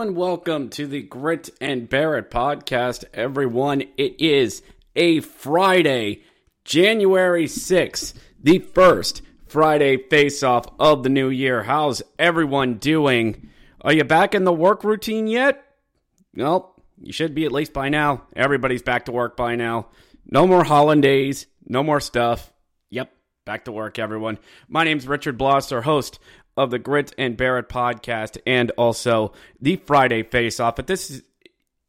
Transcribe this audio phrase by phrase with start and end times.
[0.00, 3.82] And welcome to the Grit and Bear It podcast, everyone.
[3.98, 4.62] It is
[4.96, 6.22] a Friday,
[6.64, 11.64] January 6th, the first Friday face off of the new year.
[11.64, 13.50] How's everyone doing?
[13.82, 15.62] Are you back in the work routine yet?
[16.34, 18.22] Well, you should be at least by now.
[18.34, 19.88] Everybody's back to work by now.
[20.24, 22.50] No more holidays, no more stuff.
[22.88, 23.12] Yep,
[23.44, 24.38] back to work, everyone.
[24.66, 26.18] My name's Richard Blosser, host
[26.56, 30.78] of the Grit and Bear It podcast and also the Friday Face Off.
[30.78, 31.22] If this is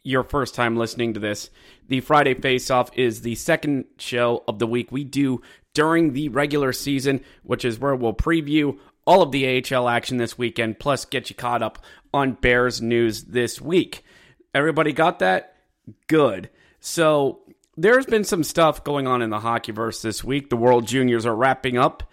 [0.04, 1.50] your first time listening to this,
[1.88, 5.42] the Friday Face Off is the second show of the week we do
[5.74, 10.38] during the regular season, which is where we'll preview all of the AHL action this
[10.38, 11.80] weekend, plus get you caught up
[12.14, 14.04] on Bears news this week.
[14.54, 15.56] Everybody got that?
[16.08, 16.50] Good.
[16.80, 17.42] So
[17.78, 20.50] there's been some stuff going on in the hockeyverse this week.
[20.50, 22.04] The World Juniors are wrapping up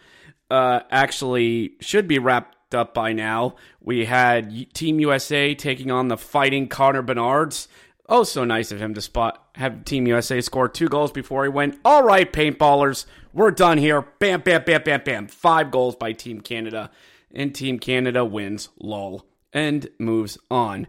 [0.50, 3.56] uh, actually should be wrapped up by now.
[3.80, 7.68] We had Team USA taking on the fighting Connor Bednards.
[8.08, 11.50] Oh, so nice of him to spot have Team USA score two goals before he
[11.50, 11.78] went.
[11.84, 14.02] All right, paintballers, we're done here.
[14.18, 15.28] Bam, bam, bam, bam, bam.
[15.28, 16.90] Five goals by Team Canada,
[17.34, 18.70] and Team Canada wins.
[18.80, 20.86] Lol, and moves on.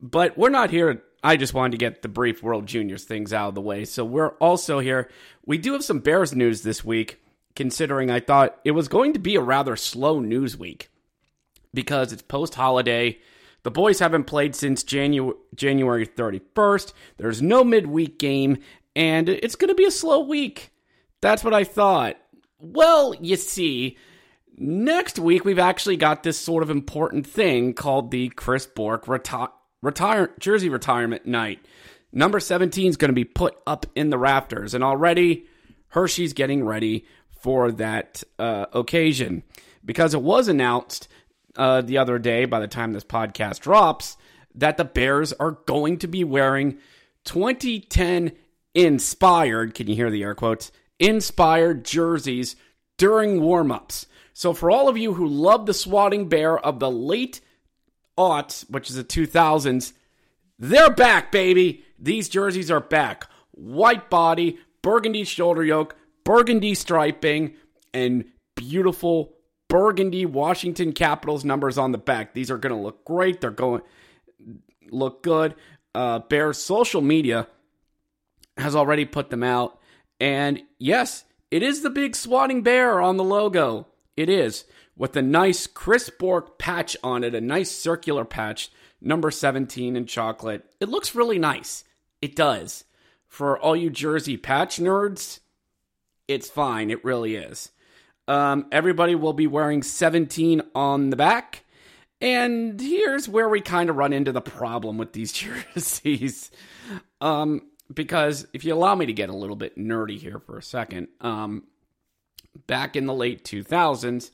[0.00, 1.02] But we're not here.
[1.22, 3.84] I just wanted to get the brief World Juniors things out of the way.
[3.84, 5.10] So we're also here.
[5.44, 7.20] We do have some Bears news this week
[7.60, 10.88] considering I thought it was going to be a rather slow news week
[11.74, 13.18] because it's post holiday.
[13.64, 16.94] The boys haven't played since Janu- January 31st.
[17.18, 18.56] There's no midweek game,
[18.96, 20.70] and it's going to be a slow week.
[21.20, 22.16] That's what I thought.
[22.60, 23.98] Well, you see,
[24.56, 29.52] next week we've actually got this sort of important thing called the Chris Bourque reti-
[29.82, 31.58] retire- jersey retirement night.
[32.10, 35.44] Number 17 is going to be put up in the rafters, and already
[35.88, 37.04] Hershey's getting ready
[37.40, 39.42] for that uh, occasion
[39.84, 41.08] because it was announced
[41.56, 44.16] uh, the other day, by the time this podcast drops,
[44.54, 46.78] that the Bears are going to be wearing
[47.24, 48.32] 2010
[48.74, 50.70] inspired, can you hear the air quotes?
[50.98, 52.56] Inspired jerseys
[52.96, 54.06] during warmups.
[54.32, 57.40] So, for all of you who love the swatting bear of the late
[58.16, 59.92] aughts, which is the 2000s,
[60.58, 61.84] they're back, baby.
[61.98, 63.26] These jerseys are back.
[63.52, 67.54] White body, burgundy shoulder yoke, burgundy striping,
[67.92, 68.24] and
[68.56, 69.34] beautiful
[69.68, 72.34] burgundy Washington Capitals numbers on the back.
[72.34, 73.40] These are going to look great.
[73.40, 73.82] They're going
[74.90, 75.54] look good.
[75.94, 77.48] Uh, Bears social media
[78.56, 79.78] has already put them out,
[80.18, 83.88] and yes, it is the big swatting bear on the logo.
[84.16, 84.64] It is
[84.96, 88.70] with a nice Chris Bourque patch on it, a nice circular patch,
[89.00, 90.64] number 17 in chocolate.
[90.78, 91.84] It looks really nice.
[92.20, 92.84] It does.
[93.26, 95.40] For all you jersey patch nerds,
[96.30, 96.90] it's fine.
[96.90, 97.72] It really is.
[98.28, 101.64] Um, everybody will be wearing 17 on the back.
[102.20, 105.32] And here's where we kind of run into the problem with these
[105.74, 106.52] jerseys.
[107.20, 110.62] Um, because if you allow me to get a little bit nerdy here for a
[110.62, 111.64] second, um,
[112.68, 114.30] back in the late 2000s,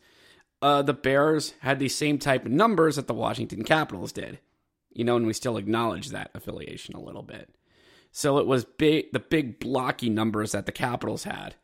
[0.60, 4.38] uh, the Bears had the same type of numbers that the Washington Capitals did.
[4.92, 7.54] You know, and we still acknowledge that affiliation a little bit.
[8.12, 11.54] So it was big, the big blocky numbers that the Capitals had.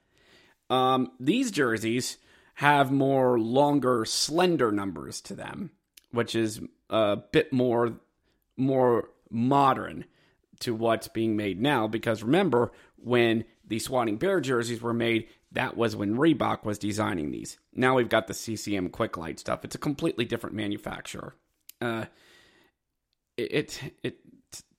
[0.72, 2.16] Um, these jerseys
[2.54, 5.70] have more longer, slender numbers to them,
[6.12, 8.00] which is a bit more
[8.56, 10.06] more modern
[10.60, 11.88] to what's being made now.
[11.88, 17.32] Because remember, when the Swatting Bear jerseys were made, that was when Reebok was designing
[17.32, 17.58] these.
[17.74, 19.66] Now we've got the CCM Quick Lite stuff.
[19.66, 21.34] It's a completely different manufacturer.
[21.82, 22.06] Uh,
[23.36, 24.18] it, it, it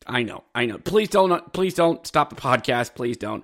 [0.07, 0.79] I know, I know.
[0.79, 2.95] Please don't, please don't stop the podcast.
[2.95, 3.43] Please don't.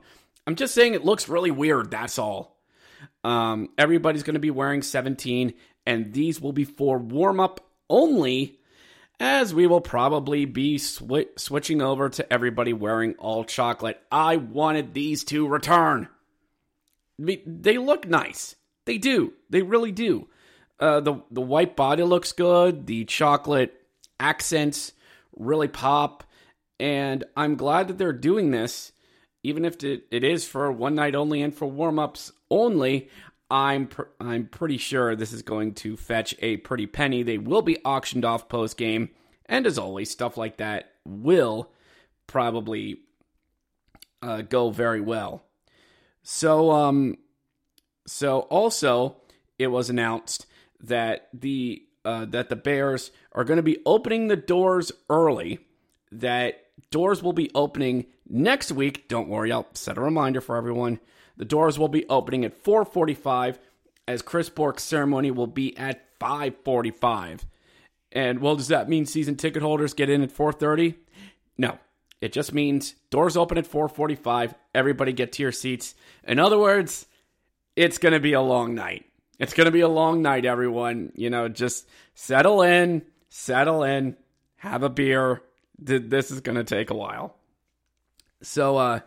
[0.50, 1.92] I'm just saying it looks really weird.
[1.92, 2.57] That's all.
[3.24, 5.54] Um, everybody's going to be wearing 17,
[5.86, 8.57] and these will be for warm up only,
[9.19, 14.01] as we will probably be sw- switching over to everybody wearing all chocolate.
[14.12, 16.07] I wanted these to return.
[17.19, 18.56] They look nice.
[18.86, 19.34] They do.
[19.51, 20.30] They really do.
[20.80, 22.88] Uh, the the white body looks good.
[22.88, 23.80] The chocolate
[24.19, 24.94] accents
[25.38, 26.24] really pop,
[26.80, 28.94] and I'm glad that they're doing this
[29.44, 33.09] even if it, is for one night only and for warm ups only,
[33.50, 37.24] I'm pr- I'm pretty sure this is going to fetch a pretty penny.
[37.24, 39.09] They will be auctioned off post game,
[39.45, 41.71] and as always, stuff like that will
[42.27, 43.00] probably
[44.21, 45.44] uh, go very well.
[46.21, 47.18] So um,
[48.06, 49.18] so also
[49.57, 50.45] it was announced
[50.81, 55.59] that the uh, that the Bears are going to be opening the doors early.
[56.12, 59.08] That doors will be opening next week.
[59.08, 61.00] Don't worry, I'll set a reminder for everyone.
[61.38, 63.60] The doors will be opening at 4:45
[64.08, 67.46] as Chris Bourque's ceremony will be at 5:45.
[68.12, 70.96] And well, does that mean season ticket holders get in at 4:30?
[71.58, 71.78] No.
[72.22, 75.96] It just means doors open at 4:45, everybody get to your seats.
[76.25, 77.08] In other words,
[77.75, 79.06] it's going to be a long night.
[79.40, 81.14] It's going to be a long night everyone.
[81.16, 84.18] You know, just settle in, settle in,
[84.58, 85.42] have a beer.
[85.81, 87.36] This is going to take a while.
[88.42, 89.00] So uh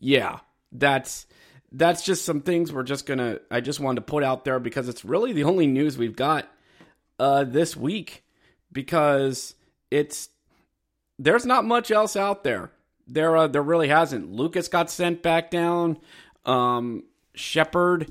[0.00, 0.40] yeah,
[0.72, 1.26] that's
[1.72, 4.88] that's just some things we're just gonna I just wanted to put out there because
[4.88, 6.48] it's really the only news we've got
[7.18, 8.24] uh this week
[8.72, 9.54] because
[9.90, 10.28] it's
[11.18, 12.70] there's not much else out there.
[13.06, 14.32] There uh, there really hasn't.
[14.32, 15.98] Lucas got sent back down.
[16.44, 18.10] Um Shepard,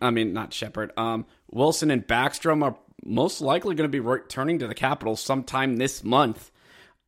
[0.00, 4.60] I mean not Shepard, um Wilson and Backstrom are most likely going to be returning
[4.60, 6.50] to the Capitals sometime this month.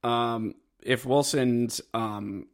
[0.05, 2.47] Um if Wilson's um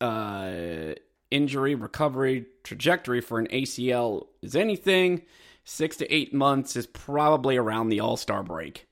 [0.00, 0.94] uh
[1.30, 5.22] injury recovery trajectory for an ACL is anything,
[5.64, 8.86] six to eight months is probably around the All Star break.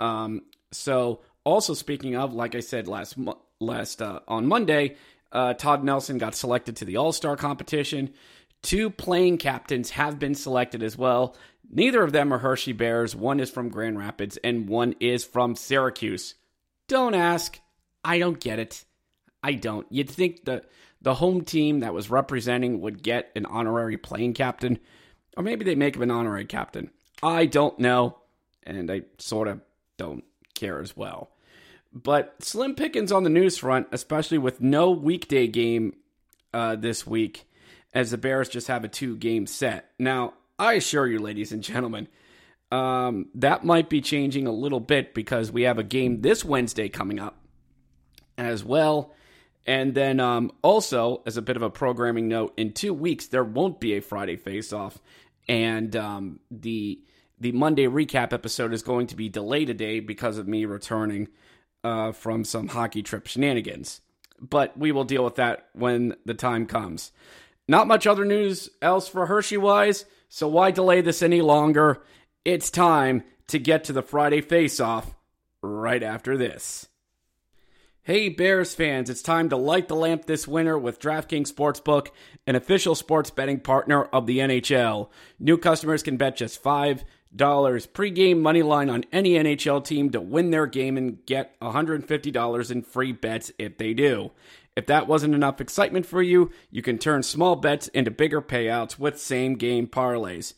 [0.00, 0.42] Um,
[0.72, 3.16] so, also speaking of, like I said last
[3.60, 4.96] last uh, on Monday,
[5.32, 8.12] uh, Todd Nelson got selected to the All Star competition.
[8.62, 11.36] Two playing captains have been selected as well.
[11.70, 13.14] Neither of them are Hershey Bears.
[13.14, 16.34] One is from Grand Rapids and one is from Syracuse.
[16.88, 17.60] Don't ask.
[18.04, 18.84] I don't get it.
[19.42, 19.86] I don't.
[19.90, 20.64] You'd think the
[21.00, 24.78] the home team that was representing would get an honorary playing captain,
[25.36, 26.90] or maybe they make him an honorary captain.
[27.22, 28.18] I don't know,
[28.62, 29.60] and I sort of
[29.98, 31.30] don't care as well.
[31.92, 35.94] But slim pickings on the news front, especially with no weekday game
[36.52, 37.46] uh, this week,
[37.92, 39.90] as the Bears just have a two game set.
[39.98, 42.08] Now, I assure you, ladies and gentlemen,
[42.74, 46.88] um, that might be changing a little bit because we have a game this Wednesday
[46.88, 47.36] coming up
[48.36, 49.14] as well
[49.66, 53.44] and then um, also, as a bit of a programming note, in two weeks there
[53.44, 54.98] won't be a Friday face-off,
[55.48, 57.00] and um, the
[57.40, 61.28] the Monday recap episode is going to be delayed a day because of me returning
[61.82, 64.00] uh, from some hockey trip shenanigans.
[64.40, 67.12] But we will deal with that when the time comes.
[67.66, 72.02] Not much other news else for Hershey wise, so why delay this any longer?
[72.44, 75.14] It's time to get to the Friday face-off
[75.62, 76.86] right after this.
[78.02, 82.08] Hey Bears fans, it's time to light the lamp this winter with DraftKings Sportsbook,
[82.46, 85.08] an official sports betting partner of the NHL.
[85.38, 90.50] New customers can bet just $5 pregame money line on any NHL team to win
[90.50, 94.32] their game and get $150 in free bets if they do.
[94.76, 98.98] If that wasn't enough excitement for you, you can turn small bets into bigger payouts
[98.98, 100.52] with same game parlays.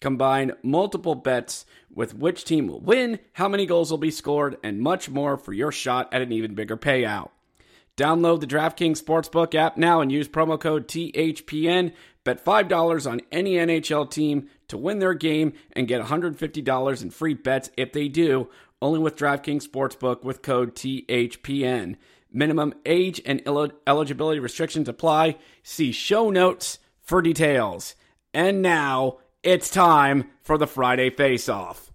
[0.00, 4.80] Combine multiple bets with which team will win, how many goals will be scored, and
[4.80, 7.30] much more for your shot at an even bigger payout.
[7.96, 11.92] Download the DraftKings Sportsbook app now and use promo code THPN.
[12.22, 17.34] Bet $5 on any NHL team to win their game and get $150 in free
[17.34, 18.48] bets if they do,
[18.80, 21.96] only with DraftKings Sportsbook with code THPN.
[22.30, 23.42] Minimum age and
[23.86, 25.36] eligibility restrictions apply.
[25.64, 27.96] See show notes for details.
[28.32, 31.92] And now, it's time for the Friday Face Off.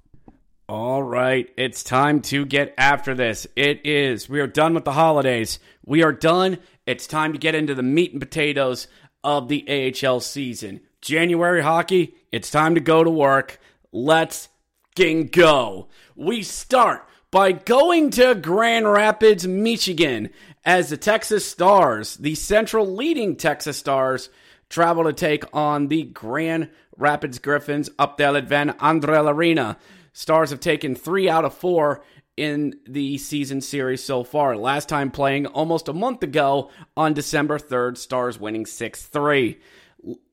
[0.69, 3.45] All right, it's time to get after this.
[3.55, 4.29] It is.
[4.29, 5.59] We are done with the holidays.
[5.85, 6.59] We are done.
[6.85, 8.87] It's time to get into the meat and potatoes
[9.23, 10.81] of the AHL season.
[11.01, 13.59] January hockey, it's time to go to work.
[13.91, 14.47] Let's
[14.95, 15.89] fucking go.
[16.15, 20.29] We start by going to Grand Rapids, Michigan,
[20.63, 24.29] as the Texas Stars, the central leading Texas Stars,
[24.69, 29.77] travel to take on the Grand Rapids Griffins up there at Van Andel Arena.
[30.13, 32.03] Stars have taken three out of four
[32.37, 34.55] in the season series so far.
[34.55, 39.59] Last time playing almost a month ago on December 3rd, Stars winning 6 3.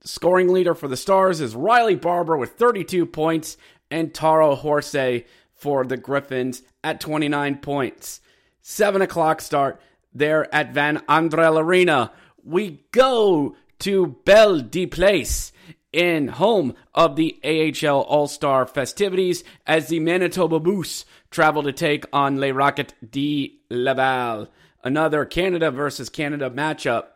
[0.03, 3.57] Scoring leader for the Stars is Riley Barber with 32 points
[3.91, 5.25] and Taro Hirose
[5.55, 8.21] for the Griffins at 29 points.
[8.63, 9.81] 7 o'clock start
[10.13, 12.13] there at Van Andel Arena.
[12.43, 15.53] We go to Belle de Place
[15.93, 22.05] in home of the AHL All Star festivities as the Manitoba Moose travel to take
[22.13, 24.49] on Les Rockets de Laval.
[24.83, 27.07] Another Canada versus Canada matchup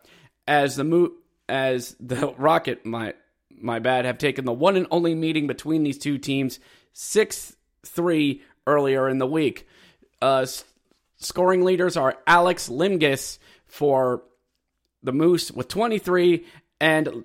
[0.46, 1.12] as the Mo-
[1.48, 3.14] as the Rocket my
[3.56, 6.58] my bad, have taken the one and only meeting between these two teams
[6.92, 9.66] 6 3 earlier in the week.
[10.20, 10.64] Uh, s-
[11.18, 14.22] scoring leaders are Alex Limoges for
[15.02, 16.44] the Moose with 23
[16.80, 17.24] and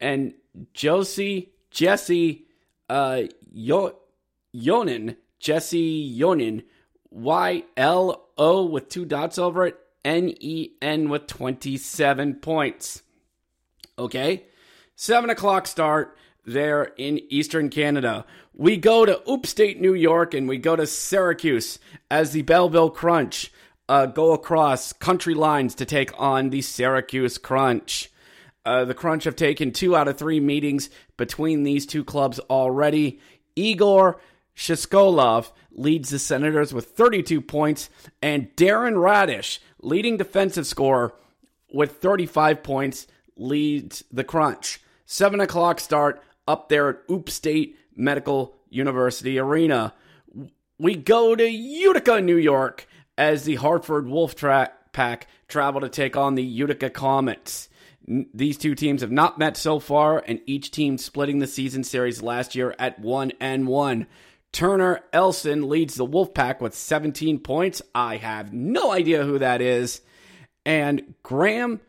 [0.00, 0.34] and
[0.72, 2.46] Josie Jesse
[2.88, 3.96] uh Yo,
[4.54, 6.64] Yonin Jesse Yonin
[7.10, 13.02] Y L O with two dots over it N E N with 27 points.
[13.98, 14.44] Okay,
[14.96, 18.24] seven o'clock start there in Eastern Canada.
[18.52, 21.78] We go to upstate New York and we go to Syracuse
[22.10, 23.50] as the Belleville Crunch
[23.88, 28.10] uh, go across country lines to take on the Syracuse Crunch.
[28.64, 33.20] Uh, the Crunch have taken two out of three meetings between these two clubs already.
[33.56, 34.18] Igor
[34.56, 37.90] Shishkolov leads the Senators with 32 points,
[38.22, 41.14] and Darren Raddysh, leading defensive scorer
[41.72, 43.06] with 35 points,
[43.36, 44.80] leads the Crunch.
[45.06, 49.92] 7 o'clock start up there at Oop State Medical University Arena.
[50.78, 52.86] We go to Utica, New York,
[53.18, 57.68] as the Hartford Wolf Pack travel to take on the Utica Comets.
[58.06, 62.22] These two teams have not met so far, and each team splitting the season series
[62.22, 64.06] last year at 1 and 1.
[64.52, 67.82] Turner Elson leads the Wolfpack with 17 points.
[67.94, 70.00] I have no idea who that is.
[70.66, 71.80] And Graham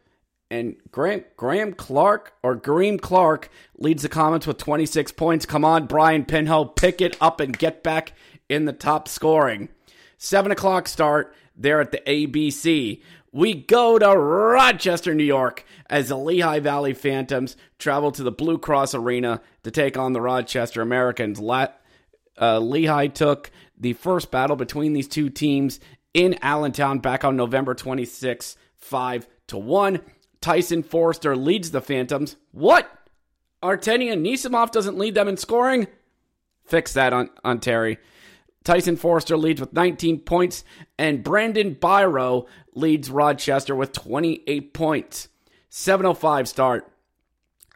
[0.49, 5.45] and Graham Graham Clark or Graham Clark leads the Comets with 26 points.
[5.45, 8.13] Come on, Brian Pinho, pick it up and get back
[8.49, 9.69] in the top scoring.
[10.17, 13.01] Seven o'clock start there at the ABC.
[13.31, 18.57] We go to Rochester, New York, as the Lehigh Valley Phantoms travel to the Blue
[18.57, 21.39] Cross Arena to take on the Rochester Americans.
[21.39, 21.67] La-
[22.39, 25.79] uh, Lehigh took the first battle between these two teams
[26.13, 29.99] in Allentown back on November 26, 5 to 1.
[30.41, 32.35] Tyson Forrester leads the Phantoms.
[32.51, 32.89] What?
[33.63, 35.87] Artenian Nisimov doesn't lead them in scoring?
[36.65, 37.97] Fix that on, on Terry.
[38.63, 40.63] Tyson Forrester leads with 19 points,
[40.97, 45.29] and Brandon Biro leads Rochester with 28 points.
[45.69, 46.91] 705 start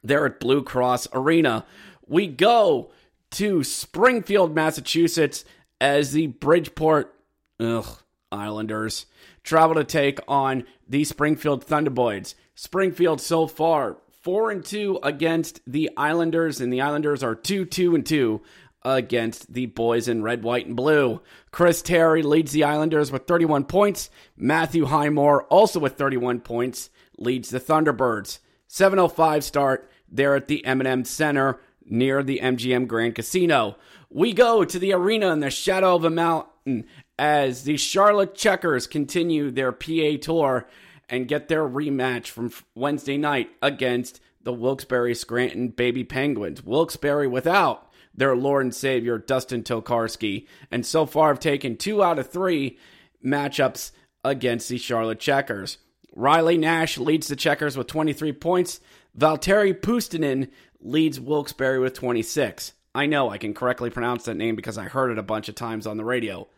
[0.03, 1.65] there at Blue Cross Arena.
[2.08, 2.91] We go
[3.31, 5.46] to Springfield, Massachusetts,
[5.79, 7.13] as the Bridgeport
[7.60, 9.05] ugh, Islanders
[9.43, 12.36] travel to take on the Springfield Thunderboys.
[12.55, 17.96] Springfield so far four and two against the Islanders, and the Islanders are two two
[17.96, 18.41] and two
[18.84, 21.22] against the boys in red, white, and blue.
[21.51, 24.10] Chris Terry leads the Islanders with 31 points.
[24.38, 26.89] Matthew Highmore, also with 31 points,
[27.20, 28.40] leads the Thunderbirds.
[28.68, 33.78] 7:05 start there at the M&M Center near the MGM Grand Casino.
[34.10, 36.86] We go to the arena in the shadow of a mountain
[37.18, 40.68] as the Charlotte Checkers continue their PA tour
[41.10, 46.64] and get their rematch from Wednesday night against the Wilkes-Barre Scranton Baby Penguins.
[46.64, 52.20] Wilkes-Barre without their Lord and Savior Dustin Tokarski, and so far have taken two out
[52.20, 52.78] of three
[53.26, 53.92] matchups
[54.24, 55.78] against the Charlotte Checkers.
[56.20, 58.82] Riley Nash leads the Checkers with 23 points.
[59.18, 60.50] Valtteri Puustinen
[60.82, 62.74] leads Wilkes-Barre with 26.
[62.94, 65.56] I know I can correctly pronounce that name because I heard it a bunch of
[65.56, 66.50] times on the radio.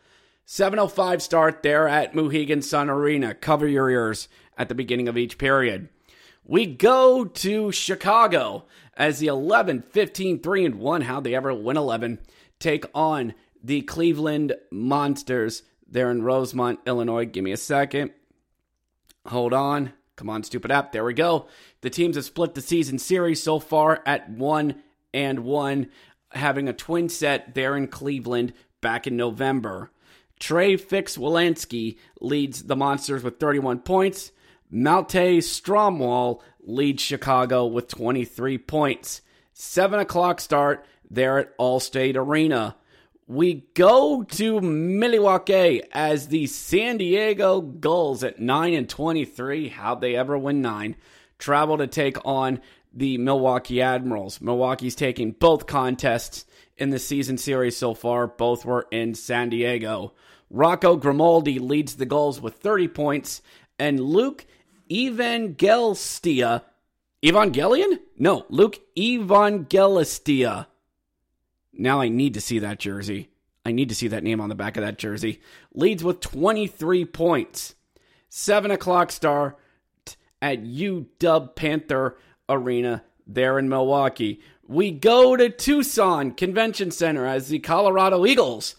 [0.48, 3.36] 7:05 start there at Mohegan Sun Arena.
[3.36, 4.28] Cover your ears
[4.58, 5.90] at the beginning of each period.
[6.44, 8.66] We go to Chicago
[8.98, 12.18] as the 11, 15, 3 and 1, How'd they ever win 11,
[12.58, 17.26] take on the Cleveland Monsters there in Rosemont, Illinois.
[17.26, 18.12] Give me a second.
[19.28, 19.94] Hold on.
[20.16, 20.92] Come on, stupid app.
[20.92, 21.48] There we go.
[21.82, 24.76] The teams have split the season series so far at 1
[25.14, 25.90] and 1,
[26.32, 29.92] having a twin set there in Cleveland back in November.
[30.40, 34.32] Trey Fix-Wolansky leads the Monsters with 31 points.
[34.70, 39.22] Malte Stromwall leads Chicago with 23 points.
[39.54, 42.76] 7 o'clock start there at Allstate Arena.
[43.32, 49.70] We go to Milwaukee as the San Diego Gulls at 9 and 23.
[49.70, 50.98] How'd they ever win 9?
[51.40, 52.60] Travel to take on
[52.94, 54.42] the Milwaukee Admirals.
[54.42, 56.44] Milwaukee's taking both contests
[56.76, 58.28] in the season series so far.
[58.28, 60.12] Both were in San Diego.
[60.50, 63.42] Rocco Grimaldi leads the Gulls with 30 points,
[63.80, 64.46] and Luke
[64.90, 66.64] Evangelistia.
[67.24, 67.98] Evangelion?
[68.18, 70.68] No, Luke Evangelistia.
[71.82, 73.30] Now I need to see that jersey.
[73.66, 75.42] I need to see that name on the back of that jersey.
[75.74, 77.74] Leads with 23 points.
[78.30, 79.58] 7 o'clock star
[80.44, 84.42] at UW Panther Arena there in Milwaukee.
[84.68, 88.76] We go to Tucson Convention Center as the Colorado Eagles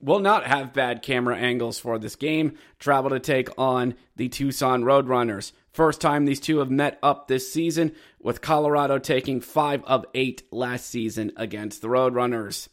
[0.00, 2.54] will not have bad camera angles for this game.
[2.78, 5.52] Travel to take on the Tucson Roadrunners.
[5.72, 10.42] First time these two have met up this season, with Colorado taking 5 of 8
[10.50, 12.68] last season against the Roadrunners.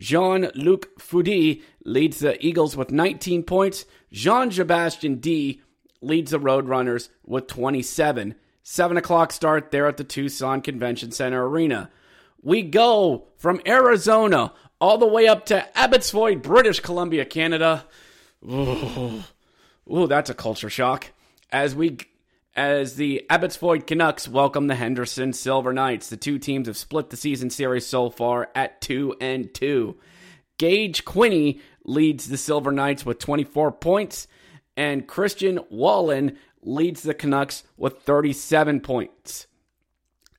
[0.00, 3.84] Jean Luc Foudy leads the Eagles with 19 points.
[4.12, 5.60] Jean Sebastian D
[6.00, 8.34] leads the Roadrunners with 27.
[8.62, 11.90] 7 o'clock start there at the Tucson Convention Center Arena.
[12.42, 17.84] We go from Arizona all the way up to Abbotsford, British Columbia, Canada.
[18.44, 19.22] Ooh,
[19.90, 21.10] Ooh that's a culture shock.
[21.50, 21.98] As we
[22.56, 26.08] as the Abbotsford Canucks welcome the Henderson Silver Knights.
[26.08, 29.96] The two teams have split the season series so far at 2 and 2.
[30.58, 34.28] Gage Quinney leads the Silver Knights with 24 points,
[34.76, 39.48] and Christian Wallen leads the Canucks with 37 points.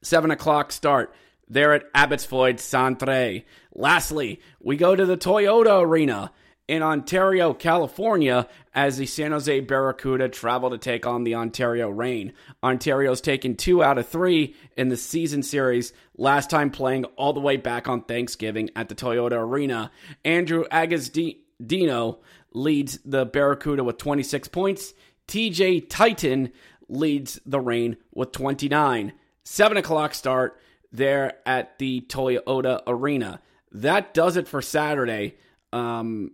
[0.02, 1.14] 7 o'clock start
[1.48, 3.42] there at Abbotsford Centre.
[3.76, 6.32] Lastly, we go to the Toyota Arena
[6.68, 12.34] in Ontario, California, as the San Jose Barracuda travel to take on the Ontario Reign.
[12.64, 17.40] Ontario's taken two out of three in the season series, last time playing all the
[17.40, 19.92] way back on Thanksgiving at the Toyota Arena.
[20.24, 22.18] Andrew Agozzino
[22.54, 24.94] leads the Barracuda with 26 points.
[25.28, 26.52] TJ Tynan
[26.88, 29.14] leads the Reign with 29.
[29.44, 30.60] 7 o'clock start
[30.92, 33.42] there at the Toyota Arena.
[33.76, 35.36] That does it for Saturday.
[35.74, 36.32] Um,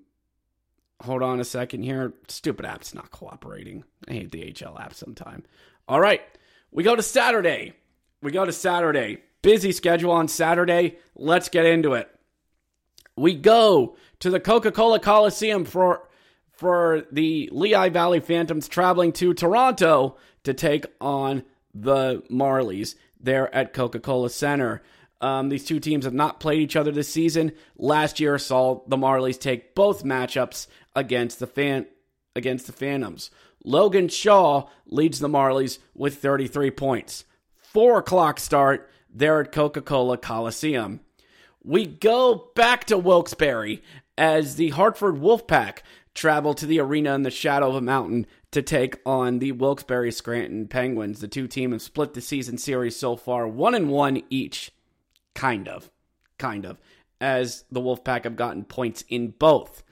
[1.02, 2.14] hold on a second here.
[2.28, 3.84] Stupid app's not cooperating.
[4.08, 5.44] I hate the HL app sometime.
[5.88, 6.22] All right,
[6.70, 7.74] we go to Saturday.
[8.22, 9.24] We go to Saturday.
[9.42, 10.98] Busy schedule on Saturday.
[11.16, 12.14] Let's get into it.
[13.18, 16.08] We go to the Coca-Cola Coliseum for
[16.52, 21.44] for the Lehigh Valley Phantoms traveling to Toronto to take on
[21.74, 24.84] the Marlies there at Coca-Cola Center.
[25.22, 27.54] Um, these two teams have not played each other this season.
[27.78, 31.86] Last year saw the Marlies take both matchups against the fan
[32.36, 33.30] against the Phantoms.
[33.64, 37.26] Logan Shaw leads the Marlies with 33 points.
[37.56, 41.02] Four o'clock start there at Coca-Cola Coliseum.
[41.64, 43.82] We go back to Wilkes-Barre
[44.18, 45.80] as the Hartford Wolfpack
[46.16, 50.12] travel to the arena in the shadow of a mountain to take on the Wilkes-Barre
[50.12, 51.22] Scranton Penguins.
[51.22, 54.72] The two teams have split the season series so far, one and one each.
[55.36, 55.90] Kind of.
[56.38, 56.80] Kind of.
[57.20, 59.84] As the Wolfpack have gotten points in both.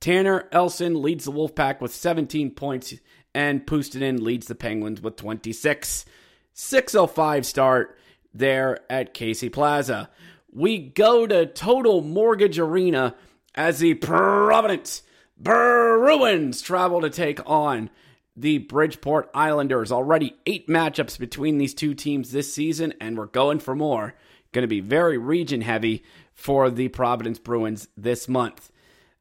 [0.00, 2.94] Tanner Elson leads the Wolfpack with 17 points,
[3.34, 6.04] and Puustinen leads the Penguins with 26.
[6.52, 7.98] 605 start
[8.32, 10.08] there at Casey Plaza.
[10.52, 13.14] We go to Total Mortgage Arena
[13.54, 15.02] as the Providence
[15.36, 17.90] Bruins travel to take on
[18.36, 19.92] the Bridgeport Islanders.
[19.92, 24.14] Already eight matchups between these two teams this season, and we're going for more.
[24.52, 28.70] Going to be very region heavy for the Providence Bruins this month.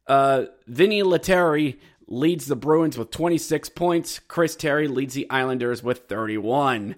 [0.07, 4.19] Uh, Vinny Lettieri leads the Bruins with 26 points.
[4.27, 6.95] Chris Terry leads the Islanders with 31.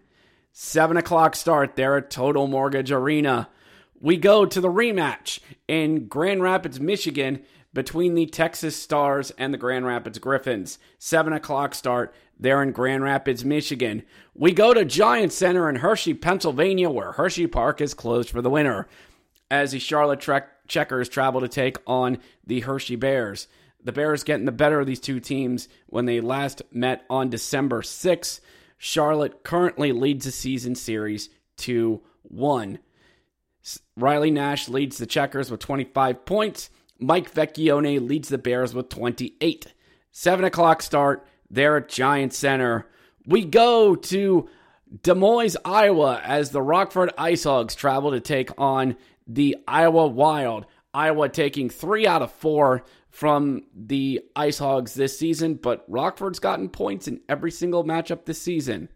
[0.51, 3.49] 7 o'clock start there at Total Mortgage Arena.
[3.99, 7.41] We go to the rematch in Grand Rapids, Michigan
[7.73, 10.79] between the Texas Stars and the Grand Rapids Griffins.
[10.97, 14.03] 7 o'clock start there in Grand Rapids, Michigan.
[14.33, 18.49] We go to Giant Center in Hershey, Pennsylvania, where Hershey Park is closed for the
[18.49, 18.87] winter.
[19.51, 23.47] As the Charlotte Trek Checkers travel to take on the Hershey Bears.
[23.83, 27.81] The Bears getting the better of these two teams when they last met on December
[27.81, 28.39] 6th.
[28.77, 32.79] Charlotte currently leads the season series 2 1.
[33.97, 36.69] Riley Nash leads the Checkers with 25 points.
[36.99, 39.73] Mike Vecchione leads the Bears with 28.
[40.11, 42.87] 7 o'clock start there at Giant Center.
[43.25, 44.49] We go to
[45.03, 48.95] Des Moines, Iowa, as the Rockford Ice Hogs travel to take on
[49.27, 50.65] the Iowa Wild.
[50.93, 56.69] Iowa taking three out of four from the Ice Hogs this season, but Rockford's gotten
[56.69, 58.89] points in every single matchup this season.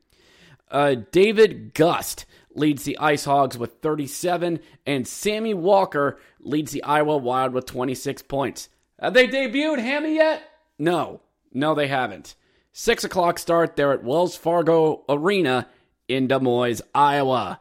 [0.71, 7.17] Uh, David Gust leads the Ice Hogs with 37, and Sammy Walker leads the Iowa
[7.17, 8.69] Wild with 26 points.
[8.99, 10.41] Have they debuted Hammy yet?
[10.79, 12.35] No, no, they haven't.
[12.75, 15.67] Six o'clock start there at Wells Fargo Arena
[16.07, 17.59] in Des Moines, Iowa.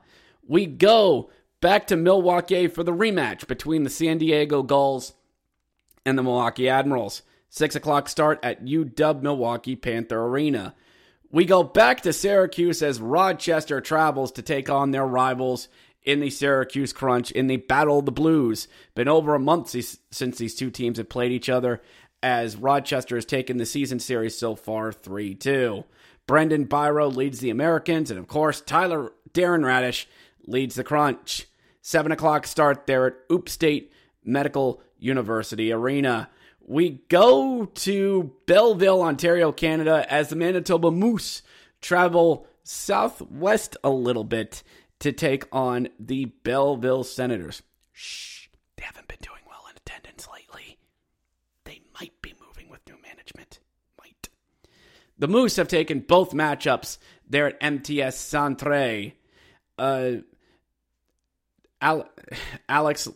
[0.48, 5.12] We go back to Milwaukee for the rematch between the San Diego Gulls
[6.07, 7.20] and the Milwaukee Admirals.
[7.51, 10.75] 6 o'clock start at UW Milwaukee Panther Arena.
[11.31, 15.68] We go back to Syracuse as Rochester travels to take on their rivals
[16.03, 18.66] in the Syracuse Crunch in the Battle of the Blues.
[18.94, 19.77] Been over a month
[20.11, 21.83] since these two teams have played each other
[22.22, 25.85] as Rochester has taken the season series so far 3 2.
[26.26, 30.06] Brendan Biro leads the Americans, and of course, Tyler Darren Raddysh
[30.46, 31.46] leads the Crunch.
[31.82, 33.92] 7 o'clock start there at Upstate
[34.24, 36.30] Medical University Arena.
[36.64, 41.42] We go to Belleville, Ontario, Canada, as the Manitoba Moose
[41.80, 44.62] travel southwest a little bit
[45.00, 47.62] to take on the Belleville Senators.
[47.92, 50.78] Shh, they haven't been doing well in attendance lately.
[51.64, 52.96] They might be moving with new
[53.37, 53.61] Might.
[55.18, 59.12] The Moose have taken both matchups there at MTS Centre.
[59.79, 60.12] Uh,
[62.68, 63.09] Alex,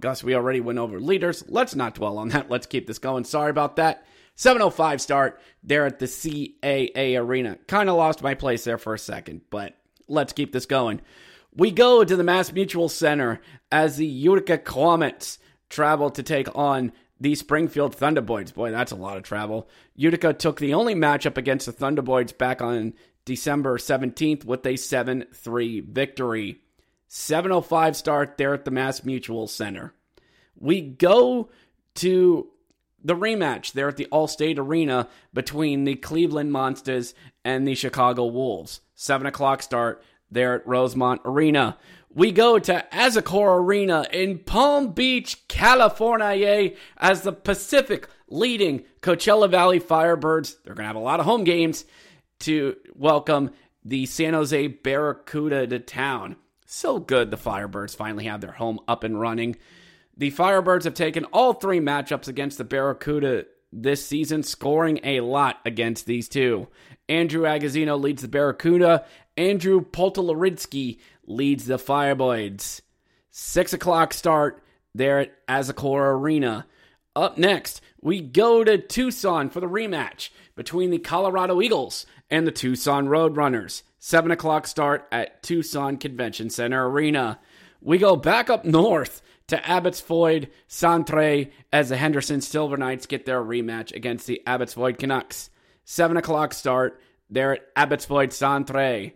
[0.00, 1.44] Gus, we already went over leaders.
[1.48, 2.50] Let's not dwell on that.
[2.50, 3.24] Let's keep this going.
[3.24, 4.04] Sorry about that.
[4.36, 7.56] 705 start there at the CAA Arena.
[7.68, 9.76] Kind of lost my place there for a second, but
[10.08, 11.00] let's keep this going.
[11.54, 16.92] We go to the Mass Mutual Center as the Utica Comets travel to take on
[17.20, 18.52] the Springfield Thunderboys.
[18.52, 19.68] Boy, that's a lot of travel.
[19.94, 25.26] Utica took the only matchup against the Thunderboys back on December 17th with a 7
[25.32, 26.60] 3 victory.
[27.08, 29.94] 705 start there at the Mass Mutual Center.
[30.56, 31.50] We go
[31.96, 32.48] to
[33.02, 38.80] the rematch there at the Allstate Arena between the Cleveland Monsters and the Chicago Wolves.
[38.94, 41.76] 7 o'clock start there at Rosemont Arena.
[42.16, 49.80] We go to Azikor Arena in Palm Beach, California, as the Pacific leading Coachella Valley
[49.80, 50.54] Firebirds.
[50.62, 51.84] They're going to have a lot of home games
[52.40, 53.50] to welcome
[53.84, 56.36] the San Jose Barracuda to town.
[56.66, 59.56] So good the Firebirds finally have their home up and running.
[60.16, 65.58] The Firebirds have taken all three matchups against the Barracuda this season, scoring a lot
[65.64, 66.68] against these two.
[67.08, 69.04] Andrew Agozzino leads the Barracuda.
[69.36, 72.80] Andrew Poturalski leads the Firebirds.
[73.30, 74.62] Six o'clock start
[74.94, 76.66] there at Azikor Arena.
[77.16, 82.52] Up next, we go to Tucson for the rematch between the Colorado Eagles and the
[82.52, 83.82] Tucson Roadrunners.
[83.98, 87.38] 7 o'clock start at Tucson Convention Center Arena.
[87.80, 93.42] We go back up north to Abbotsford Centre as the Henderson Silver Knights get their
[93.42, 95.50] rematch against the Abbotsford Canucks.
[95.84, 99.12] 7 o'clock start there at Abbotsford Centre.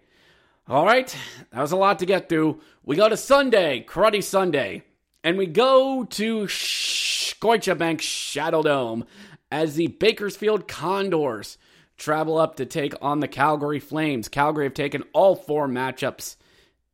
[0.70, 1.16] All right,
[1.50, 2.60] that was a lot to get through.
[2.84, 4.82] We go to Sunday, Karate Sunday,
[5.24, 9.06] and we go to Scotiabank Saddledome
[9.50, 11.56] as the Bakersfield Condors
[11.96, 14.28] travel up to take on the Calgary Flames.
[14.28, 16.36] Calgary have taken all four matchups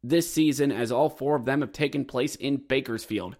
[0.05, 3.35] this season, as all four of them have taken place in Bakersfield.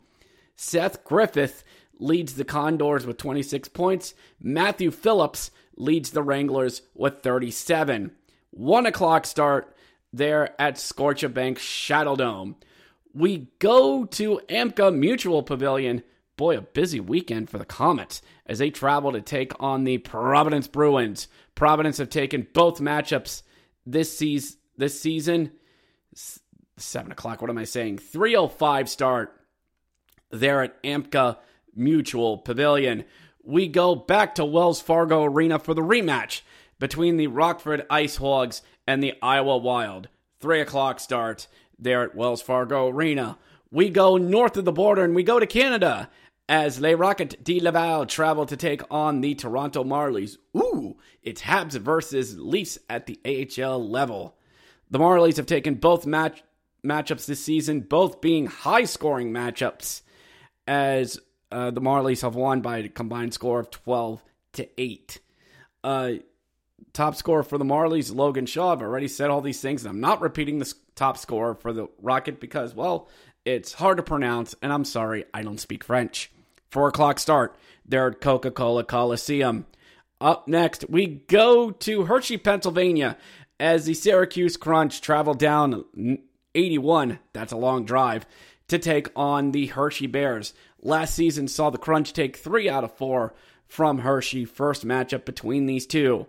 [0.57, 1.63] Seth Griffith
[2.01, 4.15] leads the Condors with 26 points.
[4.41, 8.11] Matthew Phillips leads the Wranglers with 37.
[8.51, 9.74] One o'clock start
[10.17, 12.55] there at Scotiabank Saddledome.
[13.13, 16.03] We go to Amica Mutual Pavilion.
[16.37, 20.67] Boy, a busy weekend for the Comets as they travel to take on the Providence
[20.67, 21.29] Bruins.
[21.55, 23.43] Providence have taken both matchups
[23.87, 24.59] this season.
[24.77, 25.53] This season,
[26.77, 27.41] seven o'clock.
[27.41, 27.99] What am I saying?
[27.99, 29.41] Three o five start
[30.33, 31.39] there at Amica
[31.77, 33.05] Mutual Pavilion.
[33.45, 36.41] We go back to Wells Fargo Arena for the rematch
[36.85, 40.11] between the Rockford Ice Hogs and the Iowa Wild.
[40.39, 41.47] Three o'clock start
[41.79, 43.39] there at Wells Fargo Arena.
[43.71, 46.11] We go north of the border and we go to Canada
[46.47, 50.37] as Les Rockets de Laval travel to take on the Toronto Marlies.
[50.55, 54.37] Ooh, it's Habs versus Leafs at the AHL level.
[54.91, 56.43] The Marlies have taken both match
[56.85, 60.03] matchups this season, both being high scoring matchups,
[60.69, 61.19] as
[61.51, 65.21] uh, the Marlies have won by a combined score of 12 to 8.
[65.83, 66.13] Uh,
[66.95, 68.73] top scorer for the Marlies, Logan Shaw.
[68.73, 71.89] I've already said all these things, and I'm not repeating the top scorer for the
[72.01, 73.09] Rocket because, well,
[73.45, 76.31] it's hard to pronounce, and I'm sorry, I don't speak French.
[76.71, 79.67] Four o'clock start there at Coca Cola Coliseum.
[80.21, 83.19] Up next, we go to Hershey, Pennsylvania,
[83.61, 85.85] as the Syracuse Crunch travel down
[86.55, 88.25] 81, that's a long drive,
[88.69, 90.55] to take on the Hershey Bears.
[90.81, 93.35] Last season saw the Crunch take three out of four
[93.67, 96.27] from Hershey, first matchup between these two.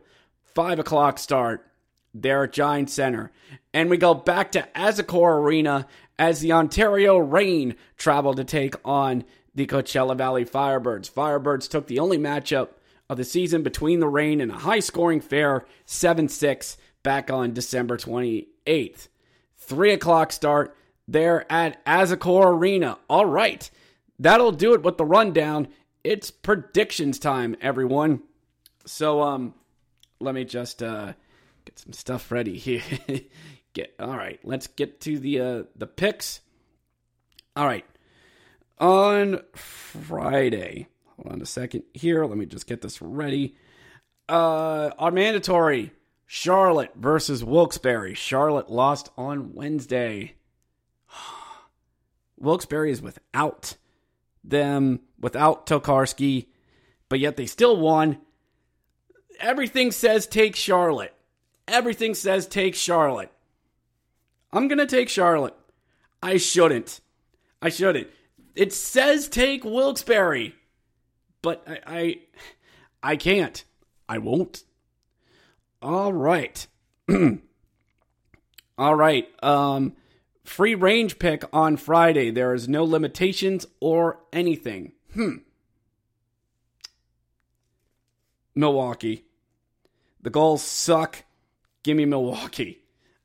[0.56, 1.70] Five o'clock start
[2.13, 3.32] there at Giant Center.
[3.74, 5.86] And we go back to Azikor Arena
[6.18, 11.12] as the Ontario Reign travel to take on the Coachella Valley Firebirds.
[11.12, 12.70] Firebirds took the only matchup
[13.10, 17.54] of the season between the Reign and a high scoring fair 7 6 back on
[17.54, 19.10] December 28th.
[19.58, 20.76] 3 o'clock start
[21.08, 22.98] there at Azikor Arena.
[23.10, 23.70] All right,
[24.18, 25.68] that'll do it with the rundown.
[26.04, 28.22] It's predictions time, everyone.
[28.86, 29.54] So, um,
[30.19, 31.13] let me just uh,
[31.65, 32.82] get some stuff ready here.
[33.73, 34.39] get all right.
[34.43, 36.41] Let's get to the uh, the picks.
[37.56, 37.86] All right,
[38.80, 40.88] on Friday.
[41.15, 42.25] Hold on a second here.
[42.25, 43.56] Let me just get this ready.
[44.28, 45.91] Uh, our mandatory
[46.25, 48.15] Charlotte versus Wilkes-Barre.
[48.15, 50.36] Charlotte lost on Wednesday.
[52.38, 53.75] Wilkes-Barre is without
[54.43, 56.47] them, without Tokarski,
[57.10, 58.17] but yet they still won.
[59.39, 61.13] Everything says take Charlotte.
[61.67, 63.32] Everything says take Charlotte.
[64.52, 65.56] I'm going to take Charlotte.
[66.21, 67.02] I shouldn't.
[67.62, 68.08] I shouldn't.
[68.56, 70.54] It says take Wilkes-Barre,
[71.41, 72.19] but I, I,
[73.04, 73.63] I can't.
[74.08, 74.63] I won't.
[75.82, 76.65] All right.
[78.78, 79.43] All right.
[79.43, 79.93] Um,
[80.43, 82.32] free range pick on Friday.
[82.32, 84.93] There is no limitations or anything.
[85.13, 85.38] Hmm.
[88.56, 89.26] Milwaukee.
[90.22, 91.24] The goals suck.
[91.84, 92.82] Give me Milwaukee.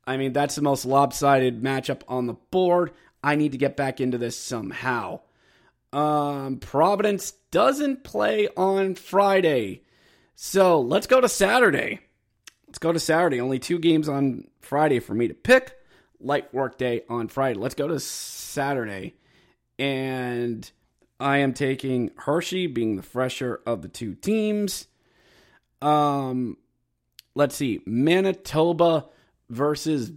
[0.07, 2.93] I mean, that's the most lopsided matchup on the board.
[3.23, 5.21] I need to get back into this somehow.
[5.93, 9.83] Um, Providence doesn't play on Friday.
[10.35, 12.01] So let's go to Saturday.
[12.66, 13.40] Let's go to Saturday.
[13.40, 15.77] Only two games on Friday for me to pick.
[16.21, 17.59] Light work day on Friday.
[17.59, 19.14] Let's go to Saturday.
[19.79, 20.71] And
[21.19, 24.87] I am taking Hershey being the fresher of the two teams.
[25.83, 26.57] Um,
[27.35, 27.83] let's see.
[27.87, 29.07] Manitoba
[29.49, 30.12] versus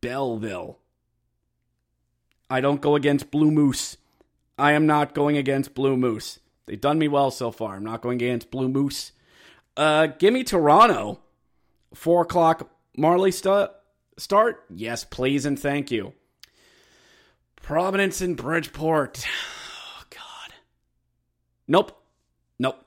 [0.00, 0.76] Belleville.
[2.48, 3.96] I don't go against Blue Moose.
[4.58, 6.40] I am not going against Blue Moose.
[6.66, 7.76] They've done me well so far.
[7.76, 9.12] I'm not going against Blue Moose.
[9.76, 11.20] Uh, give me Toronto.
[11.94, 13.70] Four o'clock Marley st-
[14.18, 14.64] start?
[14.68, 16.12] Yes, please and thank you.
[17.62, 19.24] Providence and Bridgeport.
[20.02, 20.54] Oh, God.
[21.68, 22.02] Nope.
[22.58, 22.84] Nope.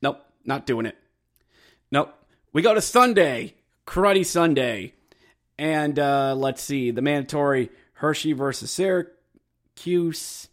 [0.00, 0.24] Nope.
[0.44, 0.96] Not doing it.
[1.92, 2.14] Nope.
[2.54, 3.54] We go to Sunday.
[3.86, 4.94] Cruddy Sunday.
[5.58, 6.90] And uh, let's see.
[6.90, 10.48] The mandatory Hershey versus Syracuse.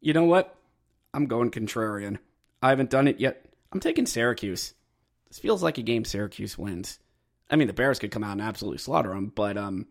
[0.00, 0.56] You know what?
[1.12, 2.18] I'm going contrarian.
[2.62, 3.44] I haven't done it yet.
[3.72, 4.74] I'm taking Syracuse.
[5.28, 7.00] This feels like a game Syracuse wins.
[7.50, 9.86] I mean, the Bears could come out and absolutely slaughter them, but um,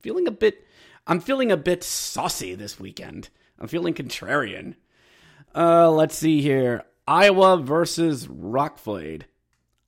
[0.00, 0.66] feeling a bit.
[1.06, 3.28] I'm feeling a bit saucy this weekend.
[3.60, 4.74] I'm feeling contrarian.
[5.54, 6.82] Uh, let's see here.
[7.06, 9.26] Iowa versus Rockford.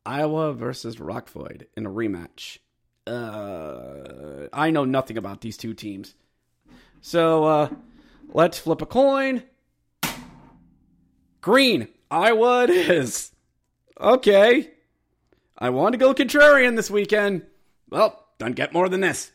[0.06, 2.58] Iowa versus Rockford in a rematch.
[3.06, 6.14] Uh, I know nothing about these two teams.
[7.00, 7.68] So uh,
[8.28, 9.42] let's flip a coin.
[11.40, 11.88] Green.
[12.10, 13.32] Iowa it is.
[14.00, 14.70] Okay.
[15.58, 17.42] I want to go contrarian this weekend.
[17.90, 19.32] Well, don't get more than this.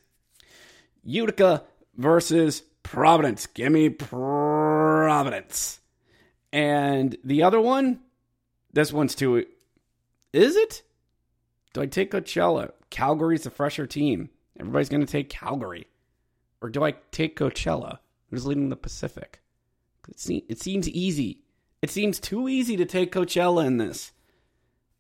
[1.04, 1.64] Utica
[1.98, 3.48] versus Providence.
[3.48, 5.80] Give me Providence.
[6.54, 8.02] And the other one,
[8.74, 9.46] this one's too.
[10.34, 10.84] Is it?
[11.74, 12.72] Do I take Coachella?
[12.90, 14.30] Calgary's the fresher team.
[14.60, 15.88] Everybody's going to take Calgary.
[16.62, 18.00] Or do I take Coachella?
[18.30, 19.42] Who's leading the Pacific?
[20.08, 21.42] It seems easy.
[21.82, 24.12] It seems too easy to take Coachella in this.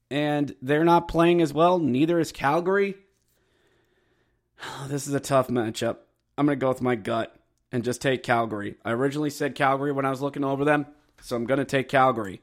[0.09, 1.79] And they're not playing as well.
[1.79, 2.95] Neither is Calgary.
[4.87, 5.97] This is a tough matchup.
[6.37, 7.35] I'm going to go with my gut
[7.71, 8.75] and just take Calgary.
[8.83, 10.85] I originally said Calgary when I was looking over them,
[11.21, 12.41] so I'm going to take Calgary.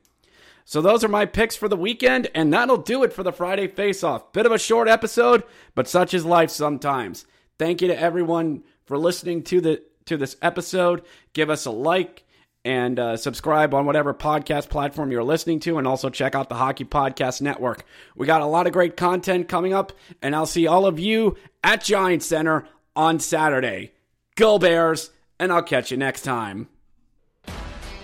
[0.68, 3.68] So those are my picks for the weekend, and that'll do it for the Friday
[3.68, 4.35] Face Off.
[4.35, 5.42] Bit of a short episode,
[5.74, 7.24] but such is life sometimes.
[7.59, 11.07] Thank you to everyone for listening to the to this episode.
[11.33, 12.24] Give us a like
[12.66, 16.57] and uh, subscribe on whatever podcast platform you're listening to, and also check out the
[16.57, 17.87] Hockey Podcast Network.
[18.14, 21.38] We got a lot of great content coming up, and I'll see all of you
[21.64, 23.94] at Giant Center on Saturday.
[24.37, 26.68] Go Bears, and I'll catch you next time.